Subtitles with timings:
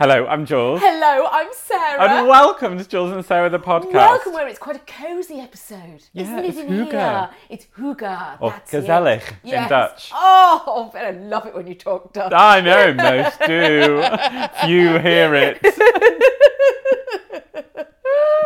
[0.00, 0.80] Hello, I'm Jules.
[0.82, 2.02] Hello, I'm Sarah.
[2.02, 3.92] And welcome to Jules and Sarah the podcast.
[3.92, 6.02] Welcome, where it's quite a cosy episode.
[6.14, 7.28] Yeah, isn't it in here?
[7.50, 8.38] It's hygge.
[8.40, 8.86] Or that's it.
[8.86, 9.68] gezellig in Yes.
[9.68, 10.10] Dutch.
[10.14, 12.32] Oh, but I love it when you talk Dutch.
[12.34, 14.02] I know, most do.
[14.66, 15.58] Few hear it.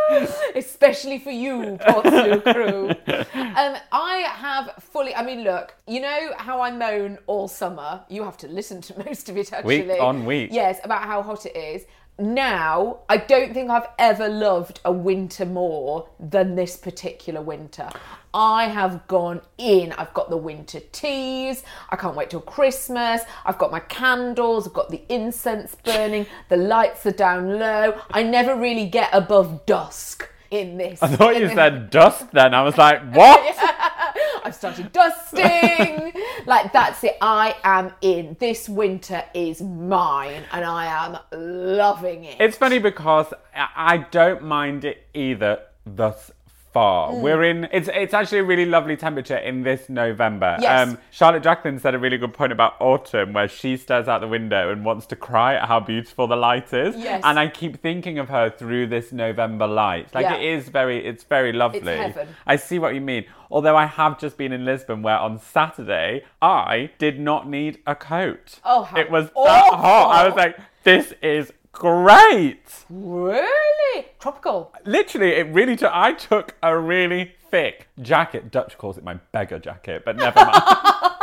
[0.54, 2.90] Especially for you, Portslade crew.
[3.56, 5.14] Um, I have fully.
[5.14, 5.74] I mean, look.
[5.86, 8.02] You know how I moan all summer.
[8.08, 9.86] You have to listen to most of it actually.
[9.86, 10.50] Week on week.
[10.52, 11.84] Yes, about how hot it is.
[12.18, 17.88] Now, I don't think I've ever loved a winter more than this particular winter.
[18.34, 19.92] I have gone in.
[19.92, 21.62] I've got the winter teas.
[21.88, 23.22] I can't wait till Christmas.
[23.46, 24.66] I've got my candles.
[24.66, 26.26] I've got the incense burning.
[26.48, 28.00] The lights are down low.
[28.10, 31.00] I never really get above dusk in this.
[31.00, 32.54] I thought you said dust then.
[32.54, 33.40] I was like, what?
[34.44, 36.12] I've started dusting.
[36.46, 37.16] like that's it.
[37.20, 38.36] I am in.
[38.40, 42.36] This winter is mine, and I am loving it.
[42.40, 46.30] It's funny because I I don't mind it either thus
[46.74, 47.10] far.
[47.12, 47.20] Mm.
[47.22, 50.56] We're in it's it's actually a really lovely temperature in this November.
[50.56, 50.96] Um, Yes.
[51.10, 54.70] Charlotte Jacqueline said a really good point about autumn where she stares out the window
[54.72, 56.96] and wants to cry at how beautiful the light is.
[56.96, 57.22] Yes.
[57.24, 60.12] And I keep thinking of her through this November light.
[60.14, 60.34] Like Yeah.
[60.36, 61.78] it is very it's very lovely.
[61.80, 62.28] It's heaven.
[62.46, 63.24] I see what you mean.
[63.50, 67.94] Although I have just been in Lisbon where on Saturday I did not need a
[67.94, 68.58] coat.
[68.64, 69.78] Oh, how it was that awful.
[69.78, 70.10] hot.
[70.10, 72.84] I was like, this is great.
[72.88, 74.72] really tropical.
[74.84, 75.90] Literally, it really took.
[75.92, 78.50] I took a really thick jacket.
[78.50, 80.62] Dutch calls it my beggar jacket, but never mind.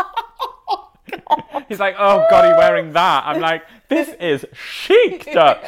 [1.71, 3.23] He's like, oh god, he's wearing that?
[3.25, 5.65] I'm like, this is chic, Dutch.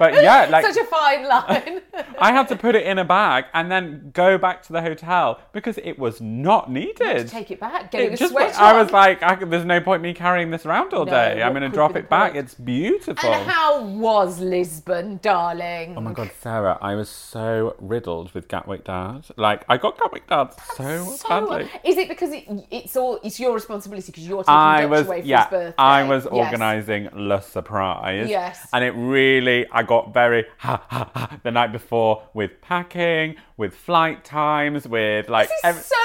[0.00, 1.80] But yeah, like Such a fine line.
[2.18, 5.40] I had to put it in a bag and then go back to the hotel
[5.52, 7.28] because it was not needed.
[7.28, 7.90] Take it back.
[7.92, 10.66] Getting It the just sweat I was like, I, there's no point me carrying this
[10.66, 11.40] around all No, day.
[11.42, 12.32] I'm going to drop it back.
[12.32, 12.44] point?
[12.44, 13.32] It's beautiful.
[13.32, 15.94] And how was Lisbon, darling?
[15.96, 19.26] Oh my god, Sarah, I was so riddled with Gatwick Dad.
[19.36, 21.70] Like, I got Gatwick Dad so, So, badly.
[21.84, 25.06] is it because it, it's all it's your responsibility because you're taking I Dutch was,
[25.06, 25.74] away for yeah, birthday?
[25.78, 26.32] I was Yes.
[26.32, 28.28] organising Le Surprise.
[28.28, 28.66] Yes.
[28.72, 33.74] And it really, I got very ha ha ha the night before with packing, with
[33.74, 35.48] flight times, with like.
[35.62, 35.96] This is so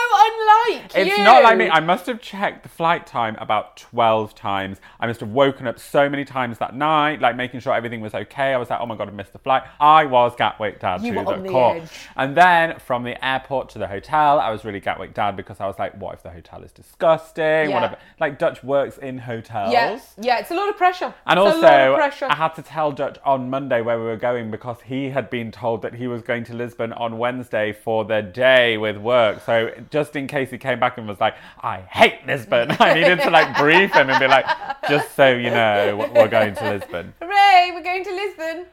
[0.95, 1.23] It's you.
[1.23, 1.69] not like me.
[1.69, 4.79] I must have checked the flight time about 12 times.
[4.99, 8.13] I must have woken up so many times that night, like making sure everything was
[8.13, 8.53] okay.
[8.53, 9.63] I was like, oh my God, I missed the flight.
[9.79, 11.75] I was Gatwick Dad You to were the on the core.
[11.77, 11.89] edge.
[12.15, 15.67] And then from the airport to the hotel, I was really Gatwick Dad because I
[15.67, 17.43] was like, what if the hotel is disgusting?
[17.43, 17.73] Yeah.
[17.73, 17.97] Whatever.
[18.19, 19.71] Like, Dutch works in hotels.
[19.71, 21.13] Yeah, yeah, it's a lot of pressure.
[21.25, 22.27] And it's also, a lot of pressure.
[22.29, 25.51] I had to tell Dutch on Monday where we were going because he had been
[25.51, 29.41] told that he was going to Lisbon on Wednesday for the day with work.
[29.45, 33.21] So just in case he came back and was like, "I hate Lisbon," I needed
[33.21, 34.45] to like brief him and be like,
[34.87, 38.18] "Just so you know, we're going to Lisbon." Hooray, we're going to Lisbon.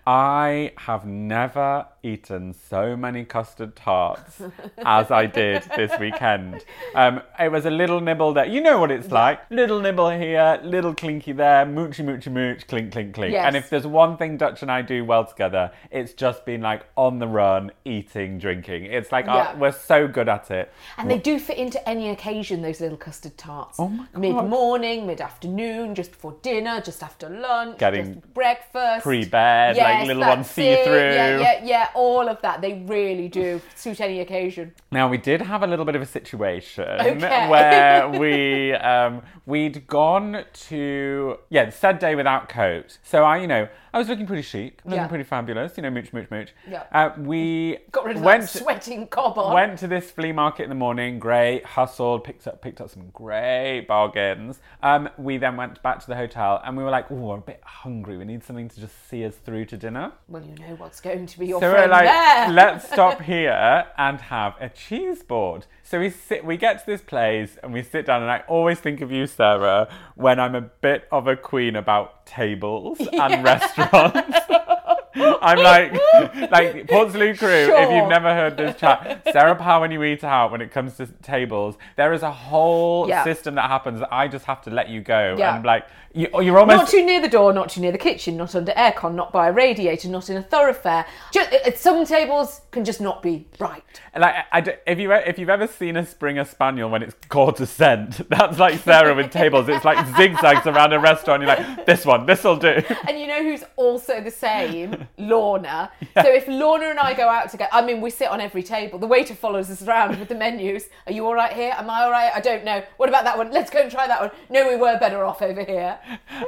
[0.08, 4.40] I have never eaten so many custard tarts
[4.78, 6.64] as I did this weekend.
[6.94, 8.44] Um, it was a little nibble there.
[8.46, 9.40] You know what it's like.
[9.50, 13.32] Little nibble here, little clinky there, moochy moochy mooch, clink clink clink.
[13.32, 13.46] Yes.
[13.46, 16.84] And if there's one thing Dutch and I do well together, it's just been like
[16.96, 18.84] on the run, eating, drinking.
[18.84, 19.56] It's like uh, Yeah.
[19.56, 20.72] we're so good at it.
[20.98, 23.80] And they do fit into any occasion, those little custard tarts.
[23.80, 24.20] Oh my God.
[24.20, 29.02] Mid morning, mid afternoon, just before dinner, just after lunch, Getting- just breakfast.
[29.02, 30.94] Pre-bed, like Yes, little that's ones see-through.
[30.94, 31.88] Yeah, yeah, yeah.
[31.94, 32.60] All of that.
[32.60, 34.74] They really do suit any occasion.
[34.90, 37.48] Now we did have a little bit of a situation Okay.
[37.48, 42.98] where we um, we'd gone to yeah said day without coat.
[43.02, 45.06] So I you know I was looking pretty chic, looking Yeah.
[45.06, 45.78] pretty fabulous.
[45.78, 46.52] You know, mooch mooch mooch.
[46.70, 46.82] Yeah.
[46.92, 49.54] Uh, we Got rid of went that sweating cob on.
[49.54, 51.18] went to this flea market in the morning.
[51.18, 54.60] Great, hustled, picked up picked up some great bargains.
[54.82, 57.40] Um, we then went back to the hotel and we were like, oh, we're a
[57.40, 58.18] bit hungry.
[58.18, 60.12] We need something to just see us through to dinner.
[60.28, 62.50] well, you know what's going to be your So we're like, there.
[62.50, 65.64] let's stop here and have a cheese board.
[65.82, 68.78] So we sit, we get to this place and we sit down, and I always
[68.80, 73.85] think of you, Sarah, when I'm a bit of a queen about tables and restaurants
[73.92, 74.45] restaurants.
[75.42, 75.92] I'm like,
[76.50, 77.48] like Portslade crew.
[77.48, 80.96] If you've never heard this chat, Sarah Powell, when you eat out, when it comes
[80.98, 83.24] to tables, there is a whole Yeah.
[83.24, 84.00] system that happens.
[84.00, 85.56] that I just have to let you go, Yeah.
[85.56, 88.36] and like you, you're almost Not too near the door, not too near the kitchen,
[88.38, 91.04] not under aircon, not by a radiator, not in a thoroughfare.
[91.30, 93.82] Just, uh, some tables can just not be right.
[94.16, 97.60] Like, I, d- if you if you've ever seen a Springer Spaniel when it's caught
[97.60, 99.68] a scent, that's like Sarah with tables.
[99.68, 101.42] It's like zigzags around a restaurant.
[101.42, 102.82] You're like, this one, this'll do.
[103.06, 105.05] And you know who's also the same?
[105.18, 105.90] Lorna.
[106.14, 108.98] So if Lorna and I go out together, I mean, we sit on every table.
[108.98, 110.88] The waiter follows us around with the menus.
[111.06, 111.72] Are you all right here?
[111.76, 112.30] Am I all right?
[112.34, 112.82] I don't know.
[112.96, 113.50] What about that one?
[113.50, 114.30] Let's go and try that one.
[114.50, 115.98] No, we were better off over here.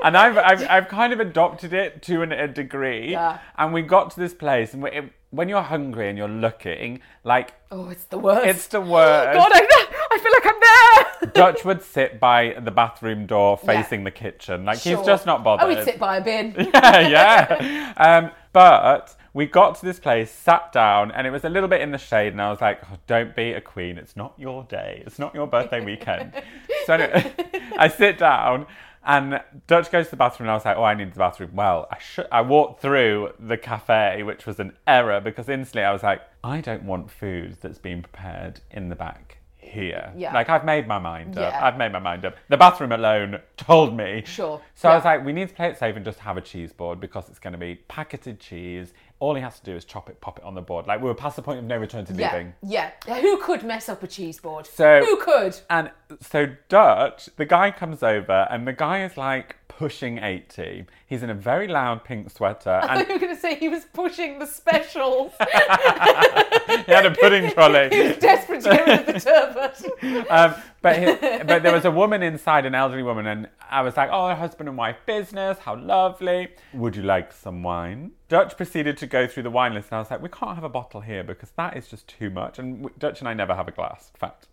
[0.04, 3.12] And I've, I've I've kind of adopted it to an, a degree.
[3.12, 3.38] Yeah.
[3.56, 7.52] And we got to this place, and it, when you're hungry and you're looking, like
[7.70, 8.46] Oh, it's the worst.
[8.46, 9.34] it's the worst.
[9.36, 9.86] God, I,
[10.18, 11.30] I feel like I'm there.
[11.34, 15.64] Dutch would sit by the bathroom door facing the kitchen, like he's just not bothered.
[15.64, 16.54] I would sit by a bin.
[16.74, 17.92] yeah, yeah.
[17.96, 21.80] Um, but we got to this place, sat down, and it was a little bit
[21.80, 23.98] in the shade, and I was like, oh, "Don't be a queen.
[23.98, 25.02] It's not your day.
[25.06, 26.32] It's not your birthday weekend."
[26.86, 27.32] so anyway,
[27.76, 28.66] I sit down.
[29.04, 31.50] And Dutch goes to the bathroom, and I was like, "Oh, I need the bathroom."
[31.54, 32.26] Well, I should.
[32.32, 36.60] I walked through the cafe, which was an error because instantly I was like, "I
[36.60, 39.37] don't want food that's being prepared in the back
[39.68, 40.32] here." Yeah.
[40.32, 41.52] Like I've made my mind up.
[41.52, 41.64] Yeah.
[41.64, 42.36] I've made my mind up.
[42.48, 44.22] The bathroom alone told me.
[44.26, 44.60] Sure.
[44.74, 46.72] So I was like, we need to play it safe and just have a cheese
[46.72, 48.92] board because it's going to be packeted cheese.
[49.20, 50.86] All he has to do is chop it, pop it on the board.
[50.86, 52.54] Like we were past the point of no return to Yeah, leaving.
[52.62, 52.90] yeah.
[53.20, 54.66] Who could mess up a cheese board?
[54.66, 55.56] So- Who could?
[55.68, 60.86] And so Dutch, the guy comes over and the guy is like pushing 80.
[61.06, 63.54] He's in a very loud pink sweater I thought and you were going to say
[63.54, 65.32] he was pushing the specials.
[65.40, 67.88] he had a pudding trolley.
[67.90, 70.30] he was desperate to get rid of the turbot.
[70.30, 71.04] um, but he,
[71.44, 74.68] but there was a woman inside, an elderly woman, and I was like, "Oh, husband
[74.68, 76.48] and wife business, how lovely.
[76.72, 79.98] Would you like some wine?" Dutch proceeded to go through the wine list, and I
[80.00, 82.88] was like, "We can't have a bottle here because that is just too much." And
[82.98, 84.12] Dutch and I never have a glass.
[84.14, 84.46] Fact.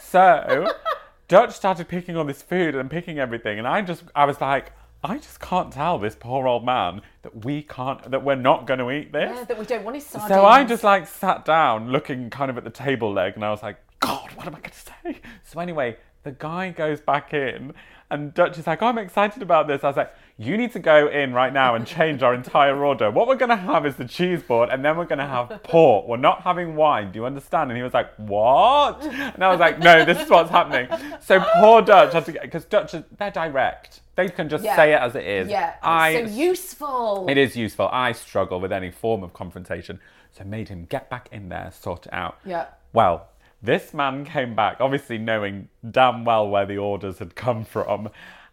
[0.00, 0.72] So
[1.28, 4.72] Dutch started picking all this food and picking everything, and I just, I was like.
[5.06, 8.78] I just can't tell this poor old man that we can't, that we're not going
[8.78, 9.30] to eat this.
[9.34, 10.30] Yeah, that we don't want his sardines.
[10.30, 13.50] So I just like sat down looking kind of at the table leg and I
[13.50, 14.70] was like, God, what am I going
[15.12, 15.20] to say?
[15.42, 17.74] So anyway, the guy goes back in
[18.10, 19.82] and Dutch is like, oh, I'm excited about this.
[19.82, 23.10] I was like, you need to go in right now and change our entire order.
[23.10, 25.62] What we're going to have is the cheese board and then we're going to have
[25.62, 26.06] port.
[26.08, 27.12] We're not having wine.
[27.12, 27.70] Do you understand?
[27.70, 29.02] And he was like, what?
[29.04, 30.88] And I was like, no, this is what's happening.
[31.20, 34.00] So poor Dutch has to get, because Dutch, they're direct.
[34.16, 34.76] They can just Yeah.
[34.76, 35.48] say it as it is.
[35.48, 37.26] Yeah, I it's so useful.
[37.28, 37.88] it is useful.
[37.92, 39.98] I struggle with any form of confrontation,
[40.32, 42.38] so made him get back in there, sort it out.
[42.44, 42.66] Yeah.
[42.92, 43.28] Well,
[43.62, 48.10] this man came back, obviously knowing damn well where the orders had come from,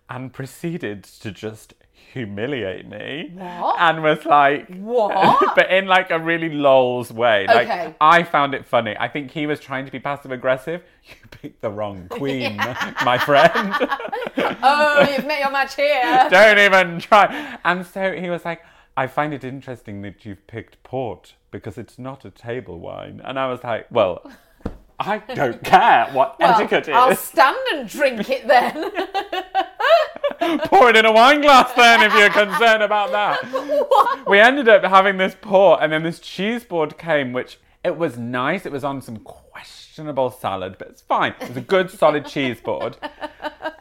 [0.09, 3.31] and proceeded to just humiliate me.
[3.35, 3.79] What?
[3.79, 5.39] And was like, What?
[5.55, 7.47] but in like a really lols way.
[7.47, 7.95] Like Okay.
[8.01, 8.95] I found it funny.
[8.99, 10.83] I think he was trying to be passive aggressive.
[11.07, 12.57] You picked the wrong queen,
[13.03, 13.73] my friend.
[14.37, 16.27] Oh, you've met your match here.
[16.29, 17.57] Don't even try.
[17.65, 18.61] And so he was like,
[18.95, 23.19] I find it interesting that you've picked port because it's not a table wine.
[23.23, 24.29] And I was like, well,
[25.03, 26.95] I don't care what Well, etiquette is.
[26.95, 28.91] I'll stand and drink it then.
[30.65, 34.23] Pour it in a wine glass then if you're concerned about that.
[34.27, 38.17] We ended up having this port and then this cheese board came, which it was
[38.17, 38.65] nice.
[38.65, 41.33] It was on some questionable salad, but it's fine.
[41.41, 42.97] It was a good solid cheese board.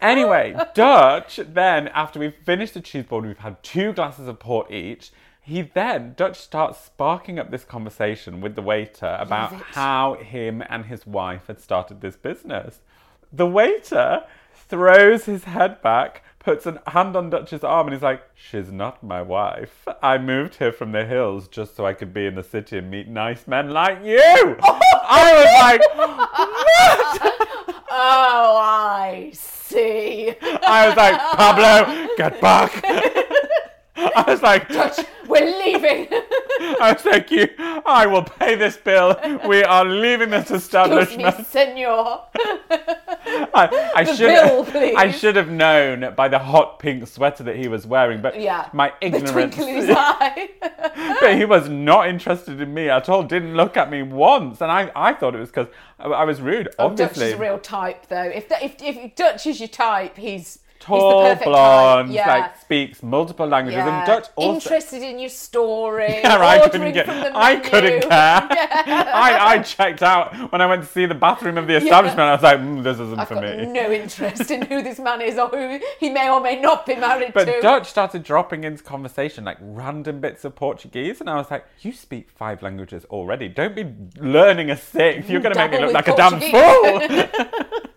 [0.01, 4.71] Anyway, Dutch then, after we've finished the cheese board, we've had two glasses of port
[4.71, 5.13] each.
[5.51, 10.85] He then, Dutch starts sparking up this conversation with the waiter about how him and
[10.87, 12.83] his wife had started this business.
[13.33, 14.23] The waiter
[14.55, 19.03] throws his head back, puts a hand on Dutch's arm, and he's like, She's not
[19.03, 19.89] my wife.
[20.01, 22.89] I moved here from the hills just so I could be in the city and
[22.89, 24.21] meet nice men like you.
[24.63, 26.29] I was like, What?
[27.91, 30.33] oh, I see.
[30.41, 32.85] I was like, Pablo, get back.
[34.17, 36.09] I was like, Dutch, We're leaving.
[36.81, 39.17] I was like, you, I will pay this bill.
[39.47, 41.47] We are leaving this Excuse me, establishment.
[41.47, 42.23] senor.
[43.55, 44.95] I, I The should bill, please.
[44.97, 48.69] I should have known by the hot pink sweater that he was wearing, but Yeah.
[48.73, 49.31] my ignorance.
[49.31, 50.51] twinkle in his eye.
[51.21, 53.23] but he was not interested in me at all.
[53.23, 56.41] Didn't look at me once, and I, I thought it was because I, I was
[56.41, 56.69] rude.
[56.79, 58.23] Oh, Dutch is a real type, though.
[58.23, 62.13] If, if if Dutch is your type, he's tall, he's the blonde.
[62.13, 62.27] Yeah.
[62.29, 63.99] like speaks multiple languages, yeah.
[63.99, 64.55] and Dutch also.
[64.55, 66.21] interested in your story.
[66.31, 67.09] Yeah, I couldn't get.
[67.09, 67.71] I menu.
[67.71, 68.49] couldn't care.
[68.51, 72.21] I, I checked out when I went to see the bathroom of the establishment.
[72.21, 75.21] I was like, mm, "This isn't I've for me." no interest in who this man
[75.21, 77.53] is or who he may or may not be married But to.
[77.53, 81.67] But Dutch started dropping into conversation like random bits of Portuguese, and I was like,
[81.81, 83.49] "You speak five languages already.
[83.49, 83.87] Don't be
[84.19, 85.29] learning a sixth.
[85.31, 87.29] You're going to make me look like a damn fool."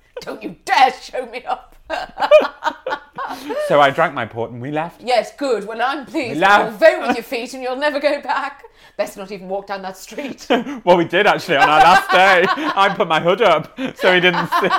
[0.22, 1.73] Don't you dare show me up.
[3.68, 5.02] so I drank my port and we left.
[5.02, 5.66] Yes, good.
[5.66, 6.40] Well, I'm pleased.
[6.40, 6.70] Love.
[6.70, 8.64] You'll vote with your feet and you'll never go back.
[8.98, 10.48] Best not even walk down that street.
[10.86, 12.46] Well, we did actually on our last day.
[12.48, 14.70] I put my hood up so he didn't see.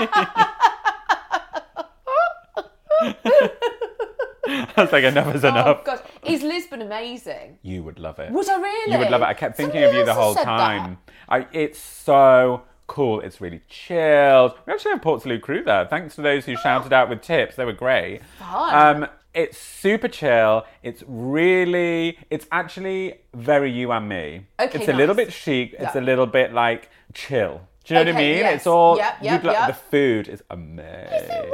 [4.46, 5.66] I was like, enough is enough.
[5.66, 5.84] oh, enough.
[5.84, 6.02] God.
[6.24, 7.58] Is Lisbon amazing?
[7.62, 8.30] You would love it.
[8.30, 8.92] Would I really?
[8.92, 9.26] You would love it.
[9.26, 10.98] I kept thinking Somebody of you the whole time.
[11.28, 13.20] I, it's so cool.
[13.20, 14.54] It's really chilled.
[14.66, 15.84] We actually have Portslade crew there.
[15.86, 17.56] Thanks to those who shouted out with tips.
[17.56, 18.22] They were great.
[18.38, 19.02] Fun.
[19.04, 20.64] Um, it's super chill.
[20.82, 24.46] It's really, it's actually very you and me.
[24.60, 25.72] Okay, it's a little bit chic.
[25.78, 26.00] It's Yeah.
[26.00, 27.62] a little bit like chill.
[27.84, 28.38] Do you know what I Okay, mean?
[28.38, 28.54] yes.
[28.56, 28.96] It's all.
[28.96, 29.66] Yep, yep, you'd like- yep.
[29.68, 30.86] The food is amazing.
[31.12, 31.50] Is it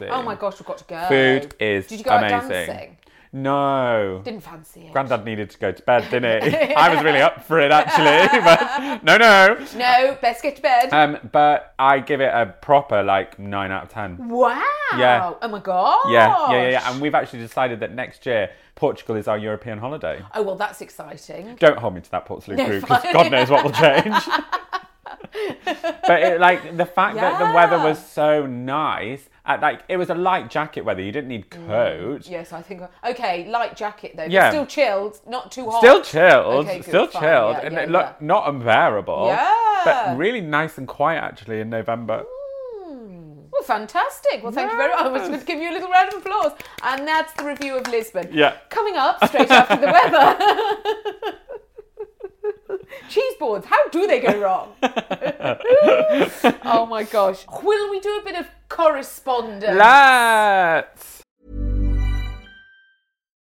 [0.00, 0.12] Really?
[0.12, 1.04] Oh my gosh, we've got to go.
[1.08, 2.48] Food is Did you go out amazing.
[2.50, 2.96] dancing?
[3.32, 4.20] No.
[4.24, 4.92] Didn't fancy it.
[4.92, 6.54] Grandad needed to go to bed, didn't he?
[6.74, 9.58] I was really up for it actually, but no, no.
[9.76, 10.92] No, best get to bed.
[10.92, 14.28] Um, but I give it a proper like nine out of ten.
[14.28, 14.62] wow.
[14.98, 15.32] yeah.
[15.40, 16.00] Oh my god.
[16.10, 16.92] Yeah, yeah, yeah, yeah.
[16.92, 20.22] And we've actually decided that next year Portugal is our European holiday.
[20.34, 21.56] Oh well, that's exciting.
[21.56, 23.02] Don't hold me to that Portugal No, crew because.
[23.12, 24.14] God knows what will change.
[25.64, 30.10] but it, like the fact that the weather was so nice, uh, like it was
[30.10, 31.02] a light jacket weather.
[31.02, 32.26] You didn't need coat.
[32.28, 32.82] Yes, I think.
[33.08, 34.24] Okay, light jacket though.
[34.24, 34.50] Yeah.
[34.50, 35.78] Still chilled, not too hot.
[35.80, 37.22] Still chilled, Okay, good, still fine.
[37.22, 38.26] chilled, Yeah, and yeah, it looked yeah.
[38.26, 39.26] not unbearable.
[39.26, 39.80] Yeah.
[39.84, 42.24] but really nice and quiet actually in November.
[43.52, 44.42] Well, fantastic.
[44.42, 45.00] Well, thank you very much.
[45.00, 46.52] I was going to give you a little round of applause.
[46.82, 48.28] And that's the review of Lisbon.
[48.32, 48.56] Yeah.
[48.70, 51.36] Coming up straight after the weather.
[53.08, 54.74] Cheese boards, how do they go wrong?
[56.64, 57.44] oh my gosh.
[57.62, 59.76] Will we do a bit of correspondence?
[59.76, 61.22] Let's.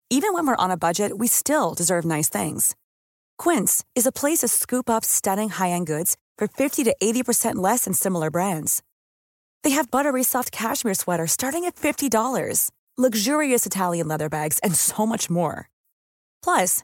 [0.10, 2.76] Even when we're on a budget, we still deserve nice things.
[3.38, 7.84] Quince is a place to scoop up stunning high-end goods for 50 to 80% less
[7.86, 8.82] than similar brands.
[9.64, 15.06] They have buttery soft cashmere sweaters starting at $50, luxurious Italian leather bags, and so
[15.06, 15.70] much more.
[16.42, 16.84] Plus,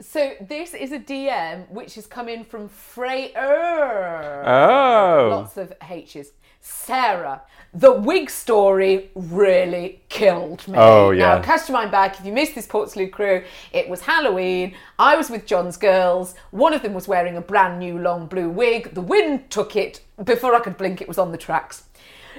[0.00, 3.32] So this is a DM which has come in from Freya.
[4.46, 5.28] Oh.
[5.30, 6.30] Lots of H's.
[6.60, 7.42] Sarah,
[7.74, 10.74] the wig story really killed me.
[10.76, 11.36] Oh, yeah.
[11.36, 12.20] Now, cast your mind back.
[12.20, 14.74] If you missed this Portslade crew, it was Halloween.
[15.00, 16.34] I was with John's girls.
[16.52, 18.94] One of them was wearing a brand new long blue wig.
[18.94, 20.02] The wind took it.
[20.22, 21.84] Before I could blink, it was on the tracks.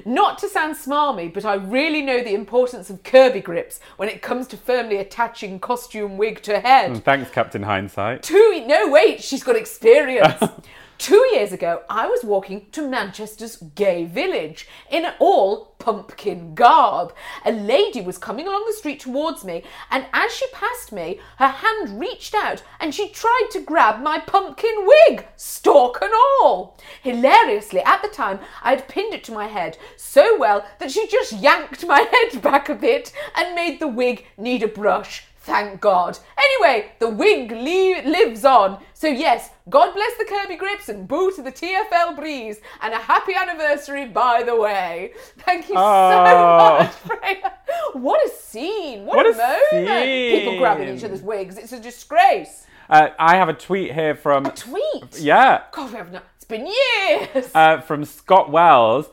[0.06, 4.22] Not to sound smarmy, but I really know the importance of Kirby grips when it
[4.22, 6.92] comes to firmly attaching costume wig to head.
[6.92, 8.24] Mm, thanks, Captain Hindsight.
[8.24, 10.44] Two, no, wait, she's got experience.
[11.00, 17.14] Two years ago, I was walking to Manchester's gay village in all pumpkin garb.
[17.46, 21.48] A lady was coming along the street towards me, and as she passed me, her
[21.48, 24.76] hand reached out and she tried to grab my pumpkin
[25.08, 26.78] wig, stalk and all.
[27.02, 31.08] Hilariously, at the time, I had pinned it to my head so well that she
[31.08, 32.02] just yanked my
[32.32, 35.29] head back a bit and made the wig need a brush.
[35.42, 36.20] Thank God.
[36.38, 38.84] Anyway, the wig li- lives on.
[38.94, 42.60] So, yes, God bless the Kirby Grips and boo to the TFL Breeze.
[42.82, 45.14] And a happy anniversary, by the way.
[45.40, 46.12] Thank you Oh.
[46.12, 47.54] so much, Freya.
[47.94, 49.06] What a scene.
[49.06, 50.40] What, What a, a moment.
[50.40, 51.58] People grabbing each other's wigs.
[51.58, 52.66] It's a disgrace.
[52.90, 54.46] Uh, I have a tweet here from.
[54.46, 55.20] A tweet?
[55.20, 55.64] Yeah.
[55.72, 56.22] God, we haven't.
[56.36, 57.52] It's been years.
[57.56, 59.10] Uh, from Scott Wells.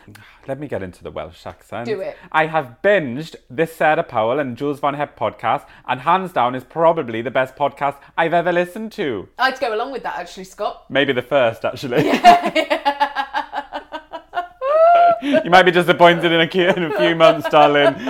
[0.49, 1.87] Let me get into the Welsh accent.
[1.87, 2.16] Do it.
[2.33, 6.64] I have binged this Sarah Powell and Jules Von Hep podcast, and hands down is
[6.64, 9.28] probably the best podcast I've ever listened to.
[9.38, 10.90] I'd go along with that, actually, Scott.
[10.90, 12.07] Maybe the first, actually.
[15.45, 17.95] you might be disappointed in a, few- in a few months, darling.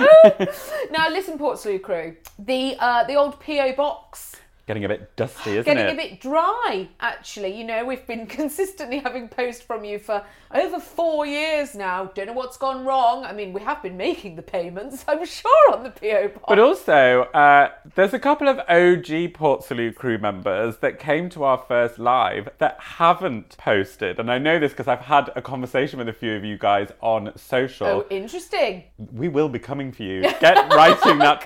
[0.89, 2.15] Now, listen, Portslade crew.
[2.39, 5.95] The uh, the old PO box Getting a bit dusty, isn't getting it?
[5.95, 6.89] Getting a bit dry.
[6.99, 12.11] Actually, you know, we've been consistently having posts from you for over four years now.
[12.13, 13.23] Don't know what's gone wrong.
[13.23, 16.45] I mean, we have been making the payments, I'm sure, on the PO box.
[16.49, 21.45] But also, uh, there's a couple of OG Port Salut crew members that came to
[21.45, 24.19] our first live that haven't posted.
[24.19, 26.89] And I know this because I've had a conversation with a few of you guys
[26.99, 27.87] on social.
[27.87, 28.83] oh, interesting.
[29.13, 30.21] We will be coming for you.
[30.41, 31.45] Get writing that.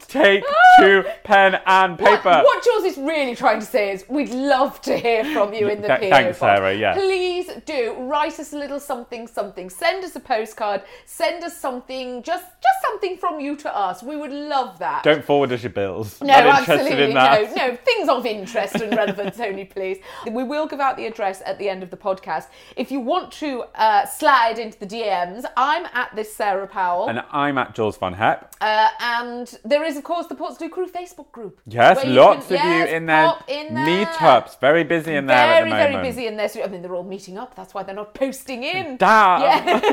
[0.08, 0.42] Take
[0.80, 2.44] two pen and paper.
[2.45, 5.80] what Jules is really trying to say is, we'd love to hear from you in
[5.82, 6.58] the Th- PO thanks, box.
[6.58, 6.94] Sarah, yeah.
[6.94, 9.70] Please do write us a little something, something.
[9.70, 10.82] Send us a postcard.
[11.04, 14.02] Send us something, just just something from you to us.
[14.02, 15.02] We would love that.
[15.02, 16.20] Don't forward us your bills.
[16.20, 17.54] No, Not absolutely in that.
[17.56, 17.66] no.
[17.68, 19.98] No, things of interest and relevance only, please.
[20.30, 22.46] We will give out the address at the end of the podcast.
[22.76, 27.08] If you want to uh, slide into the DMs, I'm at this Sarah Powell.
[27.08, 28.54] And I'm at Jules Von Hep.
[28.60, 31.60] Uh, and there is, of course, the Portslade Crew Facebook group.
[31.66, 33.34] Yes, you lots of yes, you in there.
[33.48, 33.66] in.
[33.68, 35.92] Meetups, very busy in there at Very, the moment.
[35.92, 36.50] very busy in there.
[36.64, 37.54] I mean, they're all meeting up.
[37.54, 38.96] That's why they're not posting in.
[38.96, 39.40] Damn.
[39.42, 39.80] Yeah.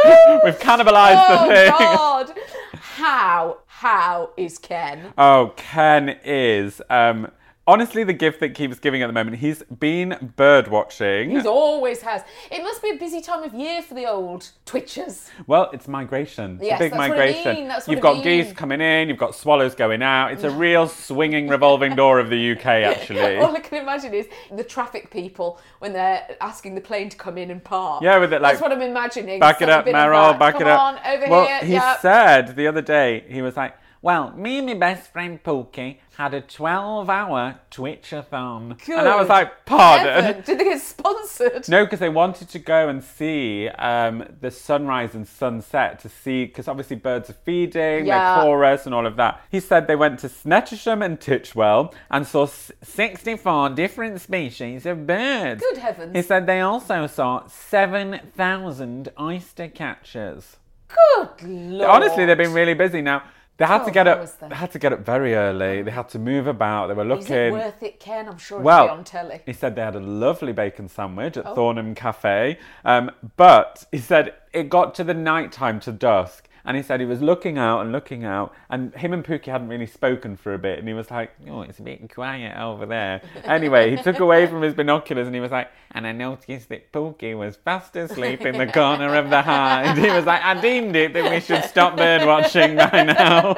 [0.44, 1.70] We've cannibalised oh, the thing.
[1.70, 2.32] God.
[2.74, 5.12] How, how is Ken?
[5.16, 7.30] Oh, Ken is um,
[7.68, 9.36] honestly the gift that keeps giving at the moment.
[9.36, 11.30] He's been bird watching.
[11.30, 12.22] He always has.
[12.50, 15.28] It must be a busy time of year for the old twitchers.
[15.46, 16.56] Well, it's migration.
[16.56, 17.54] It's Yes, a big that's what I migration.
[17.54, 18.24] mean, that's what You've I got mean.
[18.24, 20.32] geese coming in, you've got swallows going out.
[20.32, 23.36] It's a real swinging revolving door of the UK, actually.
[23.36, 27.36] All I can imagine is the traffic people when they're asking the plane to come
[27.36, 28.02] in and park.
[28.02, 29.40] Yeah, with it like That's what I'm imagining.
[29.40, 30.38] Back it up, Meryl.
[30.38, 30.80] Back Come it up.
[30.80, 31.60] on, over well, here.
[31.60, 31.98] he yeah.
[31.98, 36.34] said the other day he was like, "Well, me and my best friend Pookie had
[36.34, 40.42] a 12-hour Twitch-a-thon," and I was like, "Pardon." heaven.
[40.44, 41.68] Did they get sponsored?
[41.68, 46.44] No, because they wanted to go and see um, the sunrise and sunset to see,
[46.46, 48.36] because obviously birds are feeding, Yeah.
[48.36, 49.40] they're chorus and all of that.
[49.50, 55.06] He said they went to Snettisham and Titchwell and saw s- 64 different species of
[55.06, 55.62] birds.
[55.62, 56.16] Good heavens.
[56.16, 60.56] He said they also saw 7,000 oyster catchers.
[60.88, 61.90] Good lord.
[61.90, 63.22] Honestly, they've been really busy now.
[63.58, 64.38] They had to get up.
[64.48, 65.82] They had to get up very early.
[65.82, 66.86] They had to move about.
[66.86, 67.24] They were looking.
[67.26, 68.28] Is it worth it, Ken?
[68.28, 69.40] I'm sure Well, it'll be on telly.
[69.46, 71.40] he said they had a lovely bacon sandwich Oh.
[71.40, 76.47] at Thornham Cafe, um, but he said it got to the night time to dusk,
[76.68, 79.68] and he said he was looking out and looking out, and him and Pookie hadn't
[79.68, 82.84] really spoken for a bit, and he was like, "Oh, it's a bit quiet over
[82.84, 86.68] there." Anyway, he took away from his binoculars, and he was like, "And I noticed
[86.68, 90.60] that Pookie was fast asleep in the corner of the hide." He was like, "I
[90.60, 93.56] deemed it that we should stop bird watching by now."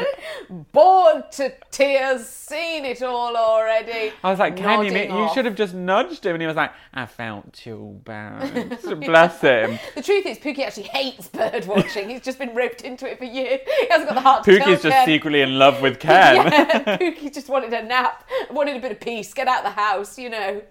[0.48, 4.12] Bored to tears, seen it all already.
[4.22, 6.34] I was like, Ken, you, you should have just nudged him.
[6.34, 8.78] And he was like, I felt too bad.
[9.00, 9.78] Bless him.
[9.94, 12.08] The truth is, Pookie actually hates bird watching.
[12.10, 13.60] He's just been roped into it for years.
[13.80, 15.06] He hasn't got the heart to Pookie's just Ken.
[15.06, 16.36] secretly in love with Ken.
[16.52, 19.80] Yeah, Pookie just wanted a nap, wanted a bit of peace, get out of the
[19.80, 20.62] house, you know.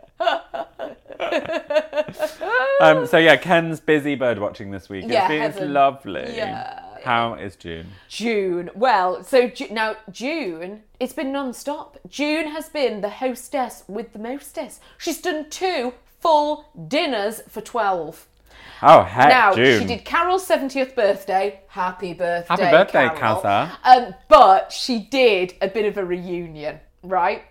[2.82, 5.06] um, so yeah, Ken's busy bird watching this week.
[5.08, 6.36] Yeah, it's lovely.
[6.36, 6.84] Yeah.
[7.04, 7.88] How is June?
[8.10, 8.70] June.
[8.76, 11.98] Well, so Ju- now June, it's been non-stop.
[12.10, 14.80] June has been the hostess with the mostess.
[14.98, 18.28] She's done two full dinners for 12.
[18.82, 19.82] Oh heck, now, June.
[19.82, 21.62] she did Carol's 70th birthday.
[21.68, 23.70] Happy birthday, Happy birthday, Carol.
[23.84, 27.44] Um, but she did a bit of a reunion, right?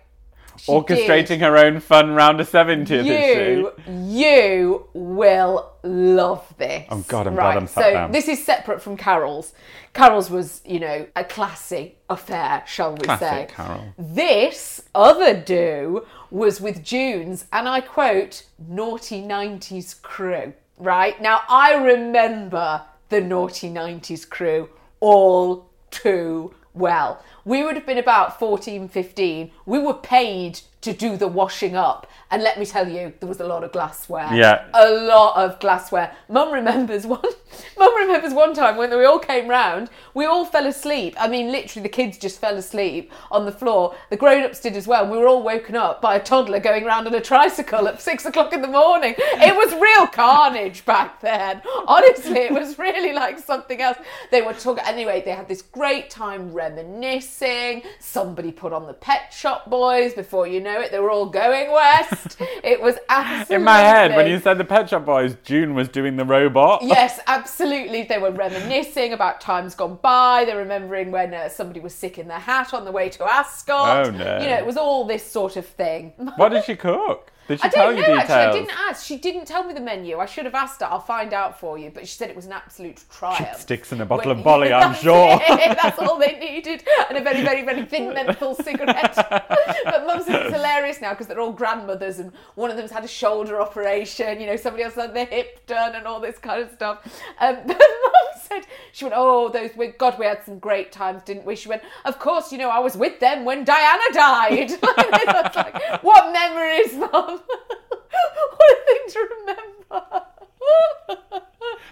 [0.57, 1.41] She Orchestrating did.
[1.41, 6.85] her own fun round of 70th, is You, you will love this.
[6.89, 8.11] Oh, God, I'm glad I'm sat so down.
[8.11, 9.53] this is separate from Carol's.
[9.93, 13.55] Carol's was, you know, a classy affair, shall we Classic say?
[13.55, 13.93] Carol.
[13.97, 21.73] This other do was with June's, and I quote, "Naughty '90s crew." Right now, I
[21.75, 24.69] remember the naughty '90s crew
[25.01, 27.21] all too well.
[27.43, 29.51] We would have been about 14, 15.
[29.65, 32.07] We were paid to do the washing up.
[32.31, 34.29] And let me tell you, there was a lot of glassware.
[34.33, 34.65] Yeah.
[34.73, 36.15] A lot of glassware.
[36.29, 37.21] Mum remembers one
[37.77, 41.15] Mum remembers one time when we all came round, we all fell asleep.
[41.19, 43.95] I mean literally the kids just fell asleep on the floor.
[44.09, 45.09] The grown ups did as well.
[45.09, 48.25] We were all woken up by a toddler going round on a tricycle at six
[48.25, 49.15] o'clock in the morning.
[49.17, 51.61] It was real carnage back then.
[51.87, 53.97] Honestly, it was really like something else.
[54.31, 57.83] They were talking anyway, they had this great time reminiscing.
[57.99, 61.71] Somebody put on the Pet Shop Boys before you know it, they were all going
[61.71, 62.37] west.
[62.63, 65.87] It was absolutely In my head, when you said the Pet Shop Boys, June was
[65.89, 66.81] doing the robot.
[66.89, 68.03] Yes, absolutely.
[68.03, 70.43] They were reminiscing about times gone by.
[70.45, 74.07] They're remembering when uh, somebody was sick in their hat on the way to Ascot.
[74.07, 74.39] Oh, no.
[74.39, 76.13] You know, it was all this sort of thing.
[76.35, 77.31] What did she cook?
[77.49, 78.29] Did she I tell don't you know details?
[78.29, 78.59] actually.
[78.59, 79.05] I didn't ask.
[79.05, 80.19] She didn't tell me the menu.
[80.19, 80.85] I should have asked her.
[80.85, 81.89] I'll find out for you.
[81.89, 83.59] But she said it was an absolute triumph.
[83.59, 85.39] Sticks and a bottle of bolly, I'm That's sure.
[85.41, 85.77] it.
[85.81, 89.15] That's all they needed, and a very, very, very thin menthol cigarette.
[89.29, 93.03] but Mum says it's hilarious now because they're all grandmothers, and one of them's had
[93.03, 94.39] a shoulder operation.
[94.39, 96.99] You know, somebody else had their hip done, and all this kind of stuff.
[97.39, 101.45] Um, but Mum said she went, "Oh, those God, we had some great times, didn't
[101.45, 105.55] we?" She went, "Of course, you know, I was with them when Diana died." Was
[105.55, 107.09] like, "What memories, Mum?
[108.57, 110.25] what a thing to remember."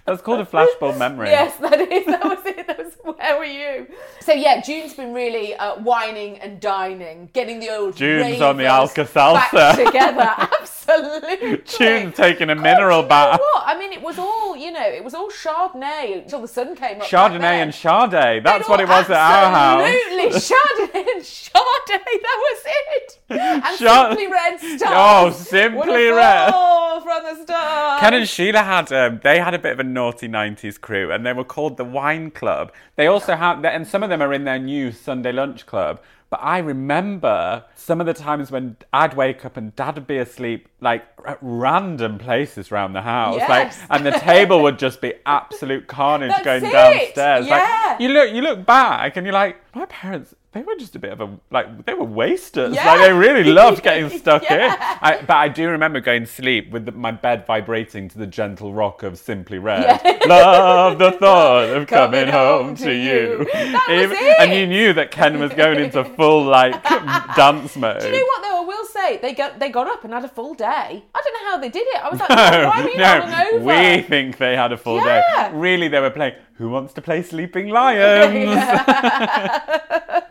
[0.07, 1.27] That's called a flashbulb memory.
[1.27, 2.05] Yes, that is.
[2.05, 2.65] That was it.
[2.65, 3.87] That was where were you?
[4.21, 8.63] So yeah, June's been really uh, whining and dining, getting the old June's on the
[8.63, 9.85] ravers Alka-Seltzer.
[9.85, 10.33] together.
[10.61, 11.61] Absolutely.
[11.65, 13.39] June's taking a God, mineral you bath.
[13.39, 14.87] What I mean, it was all you know.
[14.87, 17.07] It was all Chardonnay until the sun came up.
[17.07, 18.45] Chardonnay and Sade.
[18.45, 19.81] That's what it was at our house.
[19.83, 20.86] Absolutely, Chardonnay
[21.17, 21.53] and Sade.
[21.87, 23.19] That was it.
[23.29, 24.81] And Chard- simply red stars.
[24.95, 26.49] Oh, Simply Red.
[27.03, 27.99] from the stars.
[27.99, 31.25] Ken and Sheila had um, they had a bit of a naughty '90s crew, and
[31.25, 32.71] they were called the Wine Club.
[32.95, 35.99] They also had, and some of them are in their new Sunday Lunch Club.
[36.29, 40.17] But I remember some of the times when I'd wake up and Dad would be
[40.17, 43.49] asleep, like at random places around the house, Yes.
[43.49, 46.71] like, and the table would just be absolute carnage That's going it.
[46.73, 47.47] downstairs.
[47.47, 47.85] Yeah.
[47.91, 50.33] Like you look, you look back, and you're like, my parents.
[50.53, 52.73] They were just a bit of a like they were wasters.
[52.73, 52.85] Yeah.
[52.87, 54.59] Like they really loved getting stuck in.
[54.59, 58.25] I, but I do remember going to sleep with the, my bed vibrating to the
[58.25, 59.83] gentle rock of Simply Red.
[60.03, 60.17] Yeah.
[60.27, 63.39] Love the thought of coming, Coming home, home to you.
[63.39, 63.45] you.
[63.53, 64.35] That was Even- it.
[64.39, 66.81] And you knew that Ken was going into full like
[67.35, 68.01] dance mode.
[68.01, 68.56] Do you know what though?
[68.97, 71.03] Say they got they got up and had a full day.
[71.15, 72.03] I don't know how they did it.
[72.03, 72.29] I was like,
[72.69, 72.97] why are you
[73.59, 75.49] no, we think they had a full Yeah.
[75.51, 75.57] day.
[75.57, 78.59] Really, they were playing Who Wants to Play Sleeping Lions?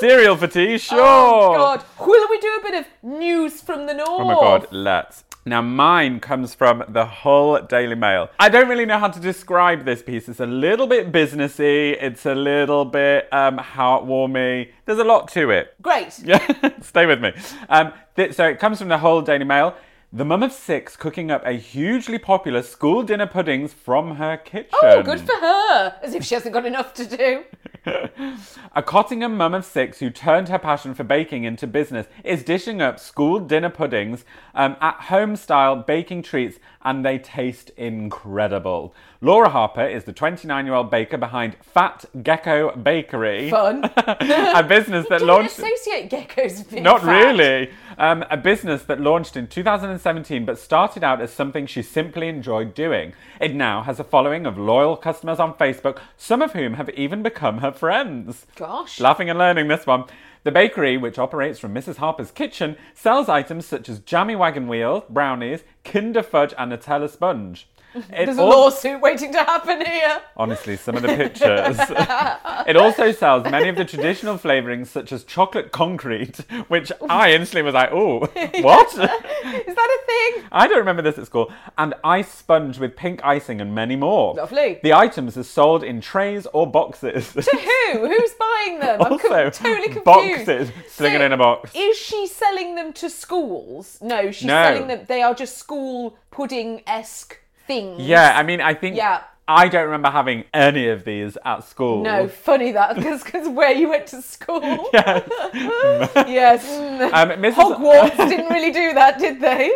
[0.00, 0.98] Cereal for tea, sure.
[1.00, 1.84] Oh God!
[2.00, 4.08] Will we do a bit of news from the north?
[4.10, 5.24] Oh my god, let's.
[5.44, 8.30] Now, mine comes from the Hull Daily Mail.
[8.38, 10.28] I don't really know how to describe this piece.
[10.28, 14.68] It's a little bit businessy, it's a little bit um, heartwarming.
[14.84, 15.74] There's a lot to it.
[15.82, 16.16] Great.
[16.20, 17.32] Yeah, stay with me.
[17.68, 19.74] Um, th- so it comes from the Hull Daily Mail.
[20.12, 24.78] The mum of six cooking up a hugely popular school dinner puddings from her kitchen.
[24.80, 25.96] Oh, good for her.
[26.02, 27.44] As if she hasn't got enough to do.
[28.74, 32.80] A Cottingham mum of six who turned her passion for baking into business is dishing
[32.80, 38.94] up school dinner puddings um, at home style baking treats, and they taste incredible.
[39.20, 43.84] Laura Harper is the 29 year old baker behind Fat Gecko Bakery, Fun.
[43.96, 45.58] a business that launched.
[45.58, 47.20] associate geckos with Not fat.
[47.36, 47.70] really.
[47.98, 52.74] Um, a business that launched in 2017 but started out as something she simply enjoyed
[52.74, 53.12] doing.
[53.40, 57.22] It now has a following of loyal customers on Facebook, some of whom have even
[57.22, 58.46] become her friends.
[58.56, 58.98] Gosh.
[59.00, 60.04] Laughing and learning this one.
[60.44, 61.96] The bakery, which operates from Mrs.
[61.96, 67.68] Harper's kitchen, sells items such as jammy wagon wheels, brownies, Kinder Fudge, and Nutella sponge.
[68.10, 70.20] There's a lawsuit waiting to happen here.
[70.36, 71.76] Honestly, some of the pictures.
[72.66, 77.62] it also sells many of the traditional flavourings, such as chocolate concrete, which I instantly
[77.62, 78.20] was like, oh,
[78.60, 78.88] what?
[78.88, 80.44] Is that a thing?
[80.52, 81.52] I don't remember this at school.
[81.76, 84.34] And ice sponge with pink icing and many more.
[84.34, 84.80] Lovely.
[84.82, 87.32] The items are sold in trays or boxes.
[87.32, 88.06] To who?
[88.06, 89.02] Who's buying them?
[89.02, 90.04] I'm also, totally confused.
[90.04, 90.72] boxes.
[90.88, 91.72] Sling it in a box.
[91.74, 93.98] Is she selling them to schools?
[94.00, 94.62] No, she's No.
[94.64, 95.04] selling them.
[95.06, 98.00] They are just school pudding esque things.
[98.02, 99.22] Yeah, I mean, I think Yeah.
[99.48, 102.02] I don't remember having any of these at school.
[102.04, 104.88] No, funny that because where you went to school.
[104.92, 105.28] Yes.
[106.14, 106.64] yes.
[107.12, 107.54] Um, Mrs.
[107.54, 109.70] Hogwarts didn't really do that, did they?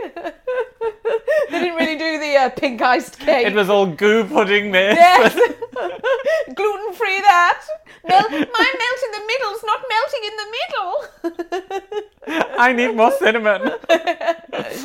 [1.50, 3.46] they didn't really do the uh, pink iced cake.
[3.46, 4.94] It was all goo pudding this.
[4.96, 5.34] Yes.
[6.54, 7.62] Gluten free that.
[8.08, 12.56] Mel- my melt in the middle's not melting in the middle.
[12.58, 13.72] I need more cinnamon.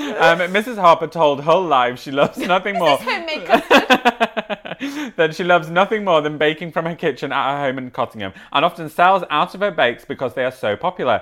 [0.20, 0.78] um, Mrs.
[0.78, 2.98] Harper told Hull Live she loves nothing more.
[5.16, 8.34] That she loves nothing more than baking from her kitchen at her home in Cottingham
[8.52, 11.22] and often sells out of her bakes because they are so popular.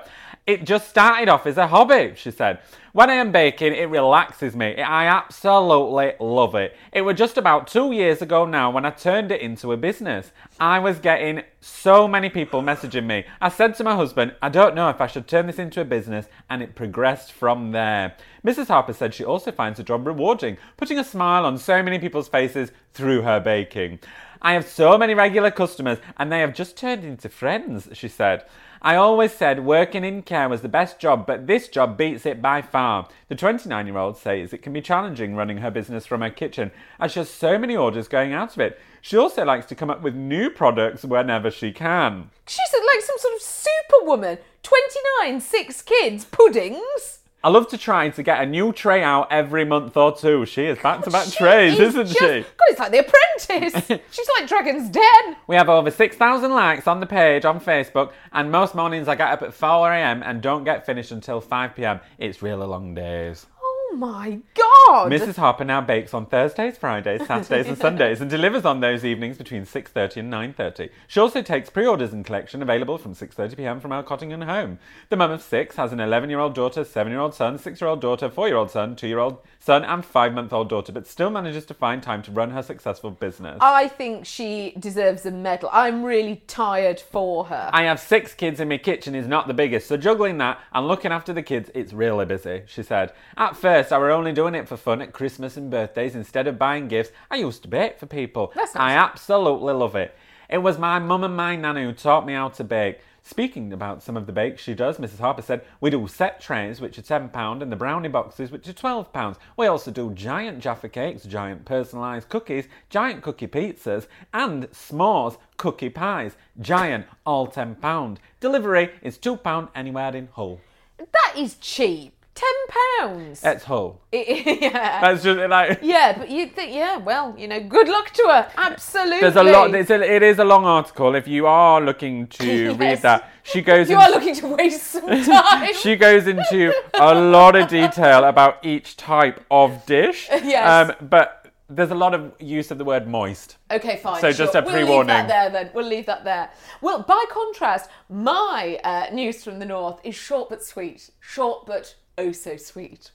[0.50, 2.58] It just started off as a hobby, she said.
[2.92, 4.82] When I am baking, it relaxes me.
[4.82, 6.76] I absolutely love it.
[6.92, 10.32] It was just about two years ago now when I turned it into a business.
[10.60, 13.26] I was getting so many people messaging me.
[13.40, 15.86] I said to my husband, I don't know if I should turn this into a
[15.86, 18.16] business, and it progressed from there.
[18.44, 18.70] Mrs.
[18.70, 22.28] Harper said she also finds the job rewarding, putting a smile on so many people's
[22.28, 24.00] faces through her baking.
[24.42, 28.46] I have so many regular customers, and they have just turned into friends, she said.
[28.82, 32.42] I always said working in care was the best job, but this job beats it
[32.42, 33.10] by far.
[33.28, 36.72] The 29 year old says it can be challenging running her business from her kitchen
[37.00, 38.80] as she has so many orders going out of it.
[39.02, 42.30] She also likes to come up with new products whenever she can.
[42.48, 42.60] She's
[42.94, 44.38] like some sort of superwoman.
[44.64, 47.20] 29, six kids, puddings.
[47.42, 50.46] I love to try to get a new tray out every month or two.
[50.46, 52.42] She is back to back trays, is isn't just- she?
[52.42, 54.02] God, it's like The Apprentice.
[54.12, 55.36] She's like Dragon's Den.
[55.48, 59.30] We have over 6,000 likes on the page on Facebook, and most mornings I get
[59.32, 62.02] up at 4am and don't get finished until 5pm.
[62.18, 63.46] It's really long days.
[63.92, 65.12] Oh my God.
[65.12, 65.36] Mrs.
[65.36, 69.64] Harper now bakes on Thursdays, Fridays, Saturdays, and Sundays and delivers on those evenings between
[69.64, 70.90] 6.30 and 9.30.
[71.08, 74.78] She also takes pre-orders and collection available from 6.30pm from our Cottingham home.
[75.10, 79.40] The mum of six has an 11-year-old daughter, 7-year-old son, 6-year-old daughter, 4-year-old son, 2-year-old
[79.60, 83.58] son, and 5-month-old daughter, but still manages to find time to run her successful business.
[83.60, 85.70] I think she deserves a medal.
[85.74, 87.70] I'm really tired for her.
[87.74, 90.88] I have six kids and my kitchen is not the biggest, so juggling that and
[90.88, 93.14] looking after the kids, it's really busy, she said.
[93.36, 96.60] At first, I were only doing it for fun at Christmas and birthdays instead of
[96.60, 97.12] buying gifts.
[97.32, 98.52] I used to bake for people.
[98.56, 100.16] That's I absolutely love it.
[100.50, 103.00] It was my mum and my nana who taught me how to bake.
[103.22, 105.20] Speaking about some of the bakes she does, Mrs.
[105.20, 108.74] Harper said, we do set trays, which are £10, and the brownie boxes, which are
[108.74, 109.36] £12.
[109.56, 115.90] We also do giant Jaffa cakes, giant personalised cookies, giant cookie pizzas, and s'mores cookie
[115.90, 116.36] pies.
[116.60, 118.18] Giant, all £10.
[118.40, 120.60] Delivery is £2 anywhere in Hull.
[120.98, 122.19] That is cheap.
[122.40, 122.58] Ten
[123.00, 123.42] pounds.
[123.44, 124.00] It's Hull.
[124.14, 125.02] yeah.
[125.02, 125.80] That's just like.
[125.82, 128.52] yeah, but you'd think, yeah, well, you know, good luck to her.
[128.56, 129.20] Absolutely.
[129.20, 129.76] There's a lot.
[129.76, 131.16] It's a, it is a long article.
[131.16, 133.90] If you are looking to read that, she goes.
[133.90, 135.74] you in- are looking to waste some time.
[135.74, 140.28] she goes into a lot of detail about each type of dish.
[140.32, 140.90] Yes.
[140.92, 141.36] Um, but
[141.72, 143.58] there's a lot of use of the word moist.
[143.70, 144.22] Okay, fine.
[144.22, 144.62] So just sure.
[144.62, 145.08] a We'll leave pre-warning.
[145.08, 145.72] that there then.
[145.74, 146.50] We'll leave that there.
[146.82, 151.12] Well, by contrast, my uh, news from the north is short but sweet.
[151.20, 153.12] Short but oh so sweet.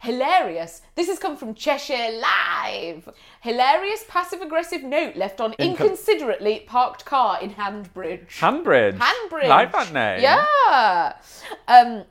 [0.00, 0.82] Hilarious.
[0.94, 3.08] This has come from Cheshire Live.
[3.40, 8.38] Hilarious passive aggressive note left on Incon- inconsiderately parked car in Handbridge.
[8.38, 8.96] Handbridge.
[8.98, 9.48] Handbridge.
[9.48, 10.20] Like that name.
[10.20, 11.16] Yeah.
[11.66, 12.04] Um,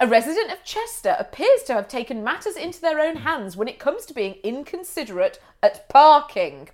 [0.00, 3.78] a resident of Chester appears to have taken matters into their own hands when it
[3.78, 6.70] comes to being inconsiderate at parking.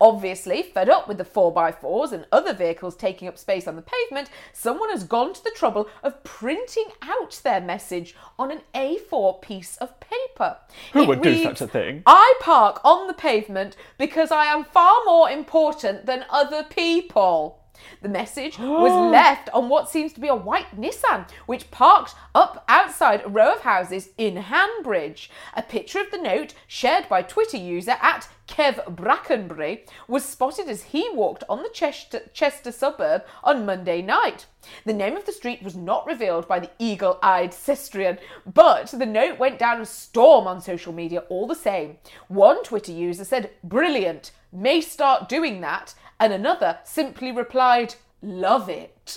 [0.00, 4.30] Obviously, fed up with the 4x4s and other vehicles taking up space on the pavement,
[4.52, 9.76] someone has gone to the trouble of printing out their message on an A4 piece
[9.78, 10.56] of paper.
[10.92, 12.02] Who It would do such a thing?
[12.06, 17.60] I park on the pavement because I am far more important than other people.
[18.02, 22.64] The message was left on what seems to be a white Nissan, which parked up
[22.68, 25.30] outside a row of houses in Handbridge.
[25.54, 30.84] A picture of the note, shared by Twitter user at Kev Brackenbury, was spotted as
[30.84, 34.46] he walked on the Chester, Chester suburb on Monday night.
[34.84, 39.06] The name of the street was not revealed by the eagle eyed Cestrian, but the
[39.06, 41.98] note went down a storm on social media all the same.
[42.28, 49.16] One Twitter user said, Brilliant, may start doing that, and another simply replied, Love it.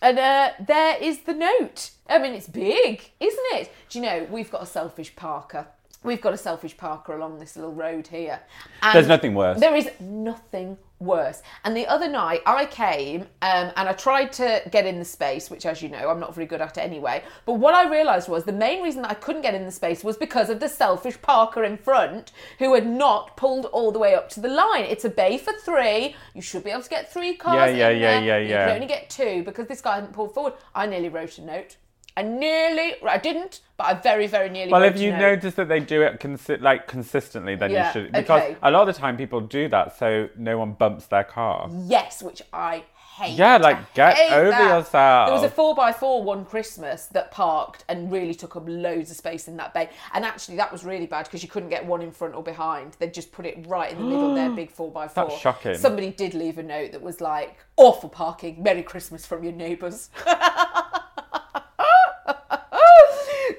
[0.00, 1.90] And uh, there is the note.
[2.08, 3.72] I mean, it's big, isn't it?
[3.88, 5.68] Do you know, we've got a selfish Parker.
[6.04, 8.40] We've got a selfish Parker along this little road here.
[8.82, 9.60] And There's nothing worse.
[9.60, 11.42] There is nothing worse.
[11.64, 15.50] And the other night, I came um, and I tried to get in the space,
[15.50, 17.22] which, as you know, I'm not very good at anyway.
[17.46, 20.02] But what I realised was the main reason that I couldn't get in the space
[20.02, 24.14] was because of the selfish Parker in front who had not pulled all the way
[24.14, 24.84] up to the line.
[24.84, 26.16] It's a bay for three.
[26.34, 27.76] You should be able to get three cars.
[27.76, 28.22] Yeah, yeah, in yeah, there.
[28.24, 28.66] yeah, You yeah.
[28.66, 30.54] can only get two because this guy hadn't pulled forward.
[30.74, 31.76] I nearly wrote a note.
[32.16, 34.70] I nearly, I didn't, but I very, very nearly.
[34.70, 38.12] Well, if you notice that they do it consi- like consistently, then Yeah, you should
[38.12, 38.56] because okay.
[38.62, 41.70] a lot of the time people do that so no one bumps their car.
[41.86, 42.84] Yes, which I
[43.16, 43.38] hate.
[43.38, 44.68] Yeah, like, I get over that.
[44.78, 45.26] yourself.
[45.28, 49.10] There was a four x four one Christmas that parked and really took up loads
[49.10, 49.88] of space in that bay.
[50.12, 52.96] And actually, that was really bad because you couldn't get one in front or behind.
[52.98, 55.28] They just put it right in the middle of their big four x four.
[55.28, 55.76] That's shocking.
[55.76, 58.62] Somebody did leave a note that was like, "Awful parking.
[58.62, 60.10] Merry Christmas from your neighbours."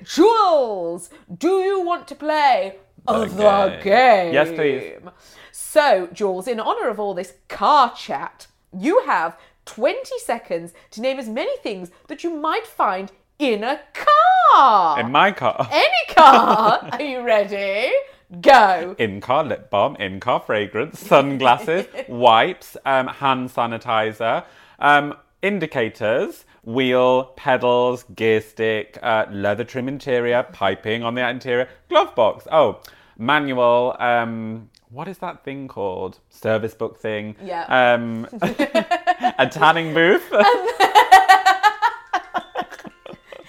[0.03, 2.75] Jules, do you want to play
[3.07, 3.83] The the game.
[3.83, 4.33] game?
[4.33, 4.93] Yes, please.
[5.51, 11.19] So, Jules, in honour of all this car chat, you have 20 seconds to name
[11.19, 14.99] as many things that you might find in a car.
[14.99, 15.67] In my car.
[15.71, 16.89] Any car.
[16.91, 17.91] Are you ready?
[18.41, 18.95] Go.
[18.97, 24.43] in car lip balm, in car fragrance, sunglasses, wipes, um, hand sanitizer,
[24.79, 32.15] um, indicators, wheel, pedals, gear stick, uh, leather trim interior, piping on the interior, glove
[32.15, 32.47] box.
[32.51, 32.79] Oh,
[33.17, 33.95] manual.
[33.99, 36.19] Um, what is that thing called?
[36.29, 37.35] Service book thing.
[37.43, 37.65] Yeah.
[37.65, 40.31] Um, a tanning booth.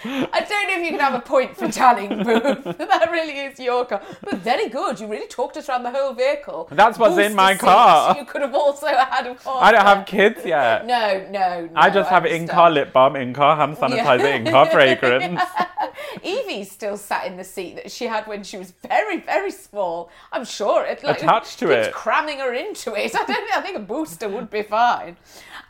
[0.05, 2.65] I don't know if you can have a point for tanning booth.
[2.79, 4.03] that really is your car.
[4.23, 5.01] But very good.
[5.01, 6.69] You really talked us around the whole vehicle.
[6.71, 8.17] That's what's in my car.
[8.17, 9.63] You could have also had a car.
[9.63, 10.87] I don't have kids yet.
[10.87, 11.71] No, no, no.
[11.75, 15.41] I just have in car lip balm, in car hand sanitizer, in car fragrance.
[16.23, 20.11] Evie's still sat in the seat that she had when she was very, very small.
[20.33, 21.93] I'm sure it like, Attached to it.
[21.93, 23.15] cramming her into it.
[23.15, 23.57] I don't.
[23.57, 25.17] I think a booster would be fine.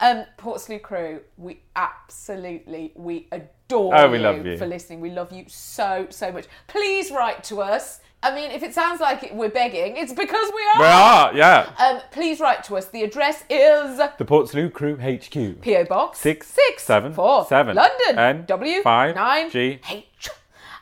[0.01, 4.56] Um, Portslade crew, we absolutely we adore Oh, we love you.
[4.58, 5.00] for listening.
[5.00, 6.46] We love you so so much.
[6.66, 8.00] Please write to us.
[8.22, 10.80] I mean, if it sounds like it, we're begging, it's because we are.
[10.80, 11.70] We are, yeah.
[11.78, 12.87] Um, please write to us.
[12.88, 15.60] The address is The Portslade Crew HQ.
[15.62, 19.78] PO Box Six, six seven, four seven, London N, W five, nine G.
[19.90, 20.30] H.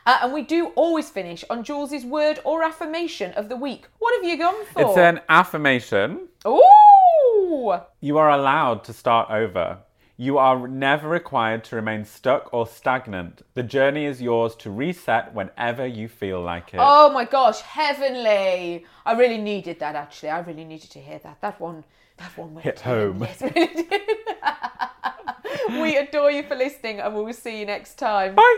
[0.05, 3.87] Uh, and we do always finish on Jules's word or affirmation of the week.
[3.99, 4.81] What have you gone for?
[4.81, 6.27] It's an affirmation.
[6.45, 7.73] Ooh!
[8.01, 9.77] You are allowed to start over.
[10.15, 13.41] You are never required to remain stuck or stagnant.
[13.55, 16.79] The journey is yours to reset whenever you feel like it.
[16.79, 18.85] Oh my gosh, heavenly!
[19.05, 19.95] I really needed that.
[19.95, 21.41] Actually, I really needed to hear that.
[21.41, 21.83] That one,
[22.17, 23.27] that one went Hit home.
[23.41, 23.41] Yes,
[25.81, 28.35] we adore you for listening, and we will see you next time.
[28.35, 28.57] Bye.